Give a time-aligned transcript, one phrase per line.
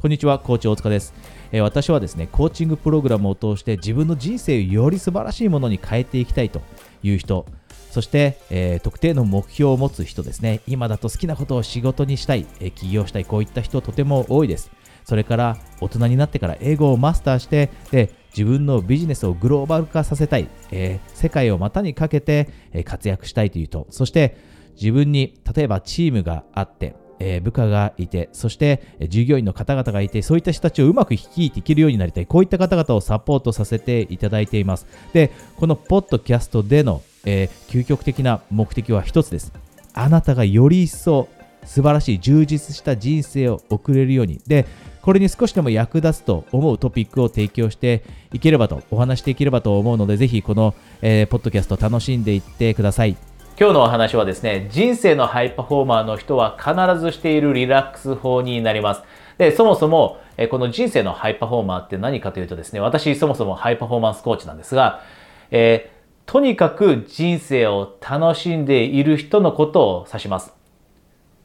[0.00, 1.12] こんにちは、コーチ大塚です。
[1.52, 6.62] え、私はですね、コーチングプログラムを通して自分の人生をより素晴らしいものに変えていきたいと
[7.02, 7.44] いう人、
[7.90, 14.70] そして、えー、特定の目標を持つ人ですね、今だと好きなことを仕事にしたい、え、起業したい、こういった人とても多いです。
[15.04, 24.38] それから大人になってから英語をマスターして、で自分のビジネスをグローバル化させたい、えー、世界を股にかけて、え活躍したいという人、そして
[24.76, 32.26] 自分に例えばチームがあって、えー、部下がいて、そして従業員の方々がいて、そういった人たちをうまく率いていけるようになりたい。
[32.26, 34.86] こういった方々をサポートさせていただいています。
[35.12, 39.52] で、このポッドキャストでの、えー、究極的な目的は一つです。
[39.92, 41.28] あなたがより一層
[41.64, 44.40] 素晴らしい充実した人生を送れるように。
[44.46, 44.66] で、
[45.02, 53.16] これに少しでも役立つと思うトピックを提供していければと、お話していければと思うので、ぜひこの、えー、ポッドキャスト楽しんでいってください。
[53.60, 59.02] 今日のお話はですね、人生のハイパフォーマーの人は必ずしているリラックス法になります。
[59.36, 60.16] で、そもそも、
[60.50, 65.02] この人生のハイパフォーマーって何かというとですね、私そもそもハイパフォーマンスコーチなんですが、
[65.50, 70.54] えー、とにかく人生を楽しんでいる人のことを指します。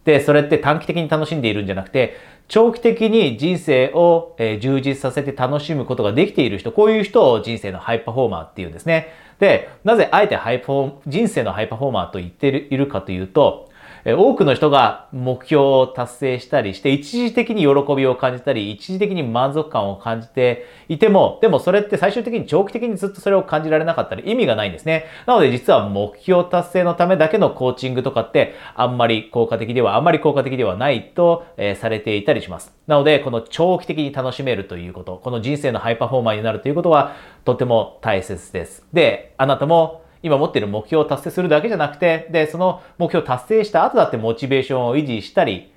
[0.06, 2.16] で、それって短期的に楽しんでいるんじゃなくて、
[2.48, 9.08] 長期的に人生を、充実させて楽しむことができている人、こういう人を人生のハイパフォーマーっていうんですね。
[9.40, 13.65] で、なぜあえてハイパフォ、人生のハイパフォーマーと言っているかというと、
[14.14, 25.06] 多くの人が目標を達成したりして、一時的に喜びを感じたり、一時的に満足感を感じていても、でもそれって最終的に長期的にずっとそれを感じられなかったら意味がないんですね。
[25.26, 32.76] なので実は目標達成のためだけのコーチングとかってあんまり効果的では、あんまり効果的ではないと、え、されていたりします。
[32.86, 38.86] なので、この長期的に楽しめるということ、この人生のハイパフォーマーになるということはとても大切です。
[38.94, 45.72] で、あなたも今持っている目標を達成するだけじゃなくて、で、その目標を達成した後だってモチベーションを維持したり、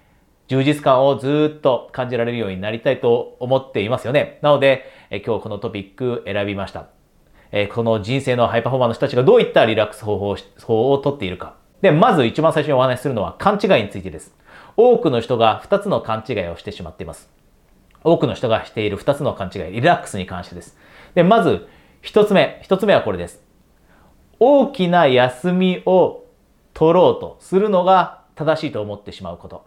[0.47, 4.39] 充実感をずっと感じられるようになりたいと思っていますよね。
[4.41, 6.87] なので、え今日このトピック選びました。
[7.53, 11.57] えこの人生のハイパフォーマーの人たちがどういったリラックス方法法をとっているか。
[11.83, 14.35] で、まず一番最初にお話しするのは勘違いについてです。
[14.79, 17.29] 多くの人が2つの勘違いをしてしまっています。
[18.03, 20.79] 多くの人がしている2つの勘違い、リラックスに関してです。
[21.15, 21.69] で、まず
[22.05, 23.48] 1つ目、1つ目はこれです。
[24.41, 26.25] 大きな休みを
[26.75, 29.65] 取ろうとするのが正しいと思ってしまうこと。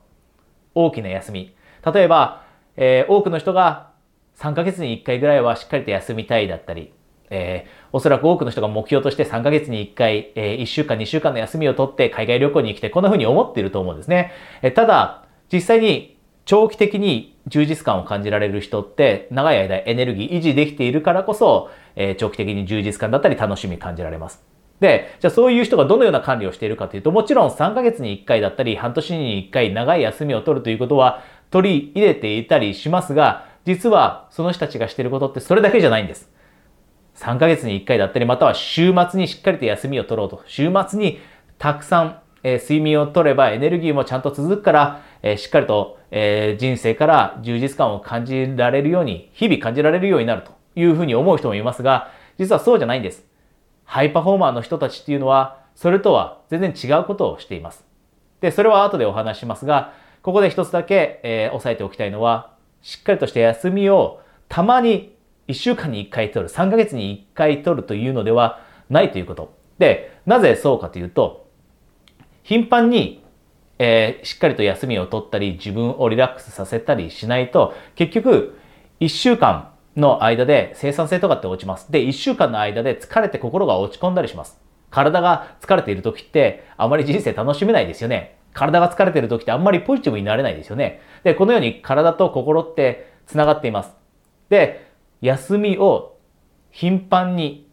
[0.76, 1.54] 大きな休み。
[1.94, 2.44] 例えば、
[2.78, 3.92] えー、多くの人が
[4.38, 6.94] 3ヶ月に1回ぐらいはしっかりと休みたいだったり、
[7.30, 14.32] えー、おそらく多くの人が目標として3ヶ月に1回、えー、1週間、2週間の休みを取って海外旅行に来て、こんな風に思っていると思うんですね。
[14.62, 24.51] えー、ただ、実際に長期的に充実感を感じられる人って長い間エネルギー維持できているからこそ、えー、長期的に充実感だったり楽しみ感じられます。
[24.82, 36.32] で、じゃあそういう人がどのような管理をしているかというと、もちろん3ヶ月に1回だったり、半年に1回長い休みを取るということは取り入れていたりしますが、実はその人たちがしていることってそれだけじゃないんです。
[37.16, 40.42] 3ヶ月に1回だったり、または週末にしっかりと休みを取ろうと。
[40.48, 41.20] 週末に
[41.60, 52.10] たくさん、えー、睡眠を取ればエネルギーもちゃんと続くから、えー、しっかりと、えー、人生から充実感を感じられるように、日々感じられるようになるというふうに思う人もいますが、
[52.40, 53.31] 実はそうじゃないんです。
[53.92, 57.84] ハイパフォーマーの人たちっていうのは、それとは全然違うことをしています。
[58.40, 59.92] で、それは後でお話しますが、
[60.22, 65.14] ここで一つだけ、えー、押さえておきたいのは、しっかりとした休みをたまに
[65.50, 69.54] 1週間に1回取る、3ヶ月に1回取るというのではないということ。
[69.78, 71.50] で、なぜそうかというと、
[72.44, 73.26] 頻繁に、
[73.78, 78.58] えー、しっかりと休みを取ったり、自分をリラックスさせたりしないと、結局、
[79.02, 81.92] 1週間の間で生産性とかって落ちます。
[81.92, 84.60] で、1週間の間で疲れて心が落ち込んだりします。
[84.90, 88.38] 体が疲れている時ってあまり人生楽しめないですよね。
[88.54, 91.02] 体が疲れている時ってあんまりポジティブになれないですよね。
[91.24, 93.96] で、このように体と心って繋がっています。
[94.50, 96.18] で、休みを
[96.72, 97.70] 頻繁に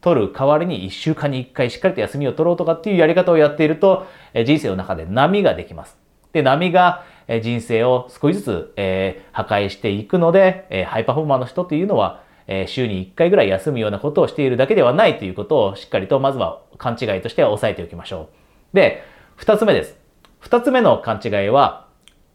[0.00, 4.06] 取る代わりに1週間に1回しっかりと休みを取ろうとかっていうやり方をやっていると、
[4.44, 5.96] 人生の中で波ができます。
[6.32, 7.04] で、波が
[7.42, 18.28] 人生を少しずつ、えー、破壊していくので、えー、ハイパフォーマーの人っていうのは、えー、週に1回ぐらい休むようなことをしているだけではないということをしっかりとまずは勘違いとして押さえておきましょ
[18.72, 18.76] う。
[18.76, 19.02] で、
[19.36, 19.96] 二つ目です。
[20.38, 21.88] 二つ目の勘違いは、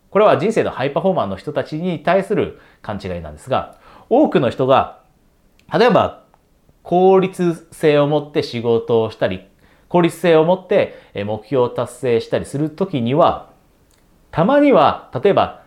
[0.09, 3.77] これは人生のハイパフォーマーの人たちに対する勘違いなんですが、
[4.09, 5.01] 多くの人が、
[5.71, 6.23] 例えば
[6.81, 9.45] 効率性を持って仕事をしたり、
[9.87, 13.48] 効率性を持って目標を達成したりするときには、
[14.31, 15.63] たまには、例えば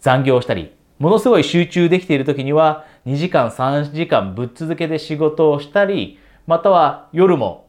[0.00, 7.68] 残業したり、ものすごい集中できている時には2時間3時間ぶっ続けで仕事をしたり、または夜も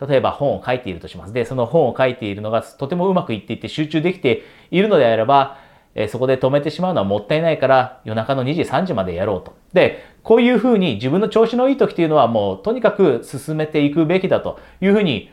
[0.00, 1.32] 例えば本を書いているとします。
[1.32, 5.58] で、その本を書いているのがとてもうまくいっていて集中できているのであれば、
[5.94, 9.56] えそこで止めてしまうのはもったいないから夜中の2時、3時までやろうと。
[9.72, 15.30] で、こういうふうに自分の調子のいい時というのはもうとにかく進めていくべきだというふうに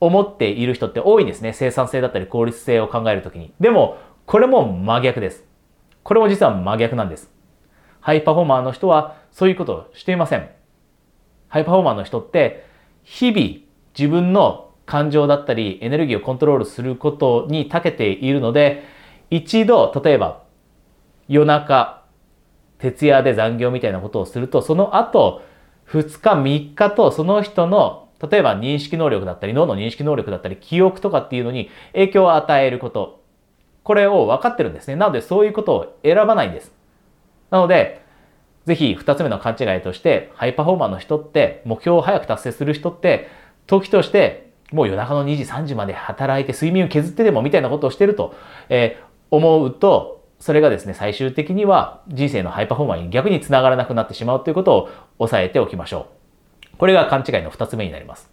[0.00, 1.52] 思っている人って多いんですね。
[1.52, 3.52] 生産性だったり効率性を考えるときに。
[3.60, 5.44] でも、これも真逆です。
[6.02, 7.30] これも実は真逆なんです。
[8.00, 10.48] ハイパフォーマーの人はそういうことをしていません。
[11.48, 12.66] ハイパフォーマーの人って
[13.02, 13.66] 日々
[13.98, 18.84] 自分の感情だったりエネルギーをコントロールすることに長けているので
[19.30, 20.44] 一度例えば
[21.28, 22.04] 夜中
[22.78, 25.42] 徹夜で残業みたいなことをするとその後
[25.88, 33.22] 2日3日とその人の例えば認識能力だったり脳の認識能力だったり記憶とかっていうのに影響を与えること。
[33.82, 34.96] これを分かってるんですね。
[34.96, 36.72] なのでそういうことを選ばないんです。
[37.50, 38.04] なので、
[38.64, 43.28] ぜひ二つ目の勘違いとして、ハイパフォーマーの人って、目標を早く達成する人って、
[43.68, 48.34] 時として、もう夜中の2時、3時まで働いて睡眠を削ってでもみたいなことをしてると、
[48.68, 54.88] えー、思うと、それがですね、最終的には人生のハイパフォーマーに逆につながらなくなってしまうということを
[55.20, 56.25] 押さえておきましょう。
[56.78, 58.30] これが勘違いの2つ目になります。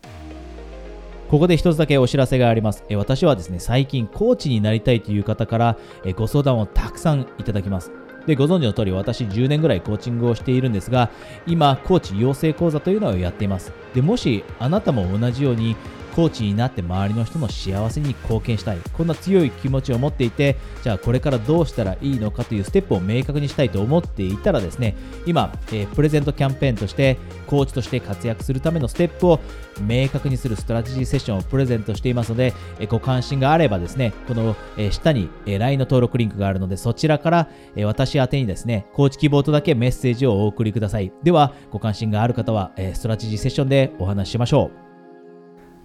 [1.30, 2.84] ここで一つだけお知らせがあります。
[2.90, 7.92] え私はですね、最近コーチになりたいという方からえご相談をたくさんいただきます。
[8.28, 11.10] で、ご存知の通り私10年ぐらいコーチングをしているんですが、
[11.48, 13.74] 今、コーチ養成講座というのをやっています。
[13.94, 15.75] で、もしあなたも同じように
[16.15, 18.77] コーチになって周りの人の幸せに貢献したい。
[18.94, 24.95] こんな強い気持ちを持っていてじゃあこれからどうしたらいいのかというステップを明確にしたいと思っていたらですね
[25.25, 27.18] 今、えー、プレゼントキャンペーンとして
[27.48, 29.39] コーチとして活躍するためのステップを
[29.81, 41.12] 明確にするストラテジーセッションをプレゼントしていますので、えー、ご関心があればですねこの、えー、下に、え LINE の登録リンクがあるのでそちらから、え私宛にですねコーチ希望とだけメッセージをお送りください。
[41.24, 44.93] ではご関心がある方は、えストラテジーセッションでお話ししましょう。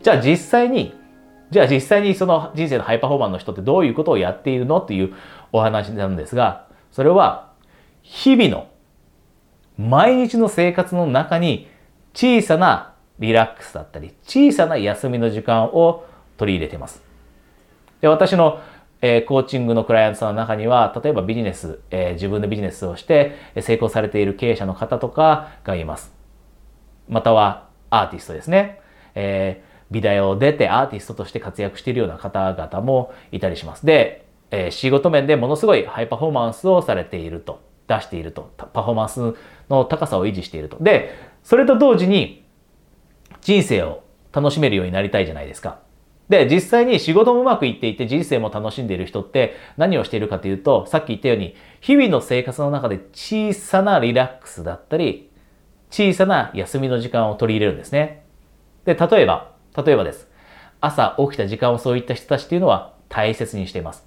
[0.02, 0.94] じゃあ実際に、
[1.50, 5.14] じゃあ実際にその人生のハイパフォーマンの人ってどういうことをやっているのっていう
[5.52, 7.52] お話なんですが、それは
[8.02, 8.68] 日々の
[9.76, 11.68] 毎日の生活の中に
[12.14, 16.04] 小さなリラックスだったり、小さな休みの時間を
[16.36, 17.02] 取り入れています。
[18.00, 18.60] で私の、
[19.00, 26.12] えー、コーチングのクライアントさんの中には、例えばビジネス、えー、自分でビジネスをして成功されている経営者の方とかがいます。
[27.08, 28.80] またはアーティストですね。
[29.14, 33.87] えー美大を出てアーティストとして活躍しているような方々もいたりします。
[33.87, 39.35] で、えー、仕事面でものすごいハイパフォーマンスをされていると、出していると、パフォーマンス
[39.70, 40.76] の高さを維持していると。
[40.81, 42.44] で、それと同時に
[43.40, 44.02] 人生を
[44.32, 45.79] 楽しめるようになりたいじゃないですか。
[46.29, 55.31] で、実際に仕事もうまくいっていて人生も楽しんでいる人って何をしているかというと、さっき言ったように、日々の生活の中で小さなリラックスだったり、
[55.90, 58.25] 小さな休みの時間を取り入れるんですね。
[58.85, 60.28] で、例えば、例えばです。
[60.80, 64.06] 朝起きた時間をそういった人たちっていうのは大切にしています。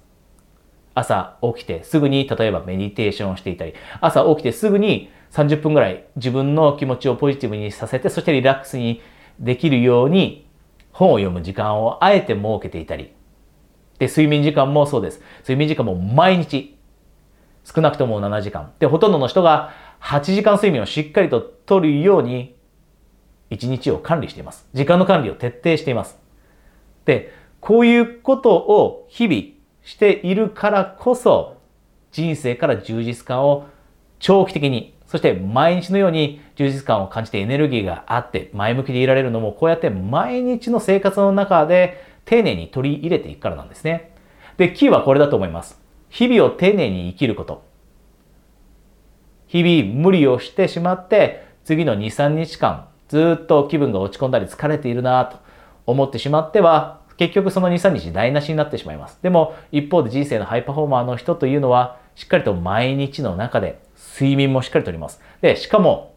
[0.94, 9.00] 朝起きてすぐに例えばメディテーションをしていたり、朝起きてすぐに30分ぐらい自分の気持ちをポジティブにさせて、そしてリラックスに
[9.38, 10.46] できるように
[10.92, 13.12] 本を読む時間をあえて設けていたり、
[13.98, 15.22] で、睡眠時間もそうです。
[15.40, 16.76] 睡眠時間も毎日、
[17.64, 18.72] 少なくとも7時間。
[18.78, 22.56] で、ほとんどの人が8時間睡眠をしっかりと取るように
[23.52, 24.66] 一日を管理しています。
[24.72, 26.18] 時間の管理を徹底しています。
[27.04, 29.42] で、こういうことを日々
[29.82, 31.58] しているからこそ、
[32.10, 33.66] 人生から充実感を
[34.18, 44.14] 長期的に、そして毎日のように充実感を感じてエネルギーがあって前向きでいられるのも、こうやって毎日の生活の中で丁寧に取り入れていくからなんですね。
[44.56, 45.80] で、キーはこれだと思います。
[46.08, 47.64] 日々を丁寧に生きること。
[49.46, 55.36] 日々無理をしてしまって、次の2、3日間、ずっと気分が落ち込んだり疲れているなと
[55.84, 59.18] 思ってしまっては、結局その2、3日台無しになってしまいます。
[59.20, 63.80] でも一方で人生のハイパフォーマーの人というのは、しっかりと毎日の中で
[64.18, 65.20] 睡眠もしっかりとります。
[65.42, 66.14] で、しかも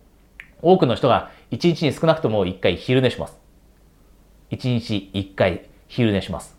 [0.61, 3.37] 多くの人が1日に少なくとも1回昼寝します。
[4.51, 6.57] 1日1回昼寝します。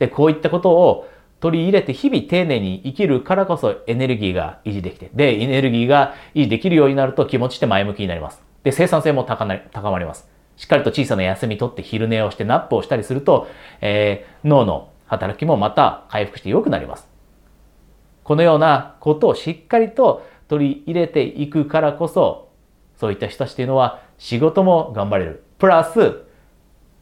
[0.00, 8.41] で、こういったことを取り入れて日々丁寧に生きるからこそエネルギーが維持できて、で、エネルギーが維持できるようになると気持ちって前向きになります。
[8.64, 10.28] で、生産性も高まります。
[10.56, 13.48] しっかりと小さな休み取って昼寝をして nap をしたりすると、
[13.80, 17.08] えー、脳の働きもまた回復して良くなります。
[18.22, 22.50] このようなことをしっかりと取り入れていくからこそ、
[22.96, 25.42] そういった人たちというのは仕事も頑張れる。
[25.58, 26.22] プラス、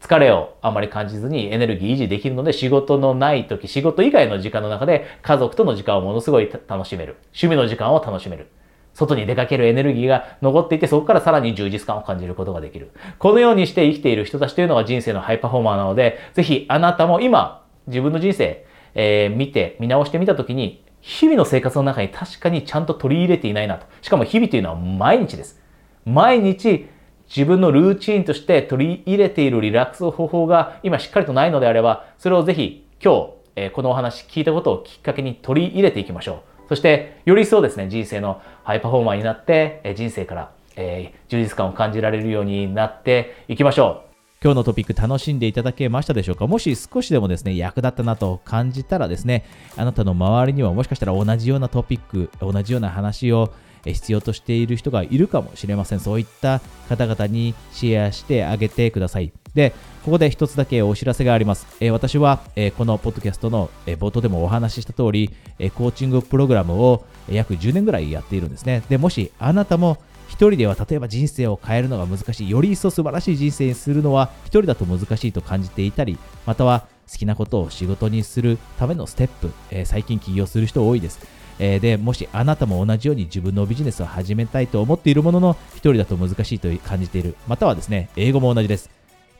[0.00, 7.16] 疲れをあまり感じずにエネルギー維持できるので仕事のない時、仕事以外の時間の中で家族との時間をものすごい楽しめる。
[7.26, 8.48] 趣味の時間を楽しめる。
[8.94, 12.90] 外に出かけるエネルギーが残っていて、そこからさらに充実感を感じることができる。
[13.18, 23.86] このようにして生きている人たちというのが人生のハイパフォーマーなので、ぜひあなたも今、自分の人生、えー、見て、見直してみたときに、日々の生活の中に確かにちゃんと取り入れていないなと。
[24.02, 25.60] しかも日々というのは毎日です。
[26.04, 26.88] 毎日
[27.34, 36.49] 自分のルーチンとして取り入れているリラックス方法が今しっかりとないのであれば、それをぜひ今日、えー、このお話聞いたことをきっかけに取り入れていきましょう。
[36.70, 44.10] そして、より一層ですね、人生のハイパフォーマーになって、え、人生から、えー、充実感を感じられるようになっていきましょう。
[44.40, 46.46] 今日のトピック楽しんでいただけましたでしょうか？
[46.46, 49.44] もし少しでもですね、役立ったなと感じたらですね、
[49.76, 53.52] あなたの周りにはもしかしたら同じようなトピック、同じような話を
[53.84, 56.00] 必要としている人がいるかもしれません。
[56.00, 59.32] そういった方々にシェアしてあげてください。
[59.54, 59.72] で、
[60.04, 61.66] ここで一つだけお知らせがあります。
[61.80, 68.82] えー、私は、えー、このポッドキャストの、えー、冒頭でもお話しした通り、えコーチングプログラムを約10年ぐらいやっているんですね。
[68.88, 81.39] で、もしあなたも一人では例えば人生を変えるのが難しい、より一層素晴らしい人生にするのは一人だと難しいと感じていたり、または好きなことを仕事にするためのステップ、え最近起業する人多いです。
[81.62, 88.90] えー、でもしあなたも同じように自分のビジネスを始めたいと思っているものの1人だと難しいと感じているまたはですね英語も同じです。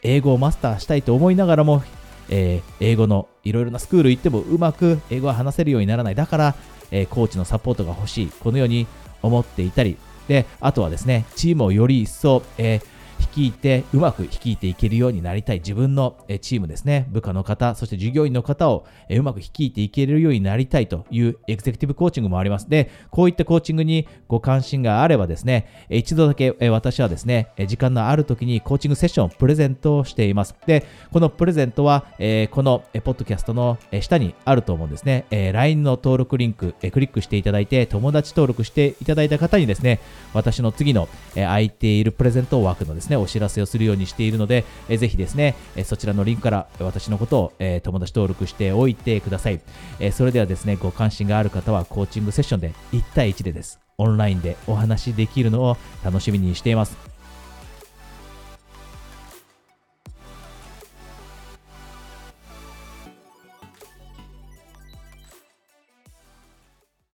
[0.03, 1.83] 英語をマスターしたいと思いながらも、
[2.29, 6.15] えー、英語のいろいろなスクール行ってもうまく英語を話せるようにならない。
[6.15, 6.55] だから、
[6.91, 8.27] えー、コーチのサポートが欲しい。
[8.29, 8.87] このように
[9.23, 9.97] 思っていたり。
[10.29, 12.85] であとはですねチームをより一層、えー
[13.35, 22.69] 率いて、うまく率いていけるようになりたい自分のチームですね、部下の方、そして従業員の方をうまく率いていけるようになりたいというエグゼクティブコーチングもあります。
[22.69, 30.55] で、こういったコーチングにご関心があればですね、一度だけ私はですね、時間のある時にコーチングセッションをプレゼントしています。
[30.67, 32.05] で、このプレゼントは、
[32.51, 35.25] このポッドキャストの下にあると思うんですね。
[35.31, 40.01] LINE の登録リンク、クリックしていただいて、友達登録していただいた方にですね、
[40.33, 49.61] 私の次の空いているプレゼント枠のですね、お知らせをするようにしているので、えぜひですね、えそちらのリンクから私のことを、え友達登録しておいてください、
[49.99, 53.81] えそれではですね、ご関心がある方はコーチングセッションで1対1でです。
[53.99, 57.10] オンラインでお話しできるのを楽しみにしています。